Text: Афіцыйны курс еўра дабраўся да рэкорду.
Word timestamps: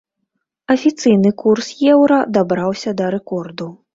Афіцыйны 0.75 1.33
курс 1.43 1.69
еўра 1.93 2.19
дабраўся 2.39 2.95
да 3.03 3.13
рэкорду. 3.19 3.71